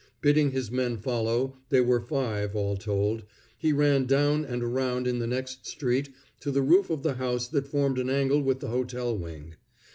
Bidding 0.19 0.49
his 0.49 0.71
men 0.71 0.97
follow, 0.97 1.57
they 1.69 1.79
were 1.79 1.99
five, 2.01 2.55
all 2.55 2.75
told, 2.75 3.21
he 3.55 3.71
ran 3.71 4.07
down 4.07 4.43
and 4.43 4.63
around 4.63 5.05
in 5.05 5.19
the 5.19 5.27
next 5.27 5.67
street 5.67 6.09
to 6.39 6.49
the 6.49 6.63
roof 6.63 6.89
of 6.89 7.03
the 7.03 7.13
house 7.21 7.47
that 7.49 7.67
formed 7.67 7.99
an 7.99 8.09
angle 8.09 8.41
with 8.41 8.61
the 8.61 8.69
hotel 8.69 9.15
wing. 9.15 9.53